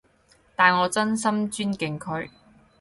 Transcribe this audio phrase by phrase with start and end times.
[0.55, 2.27] 但我真心尊敬佢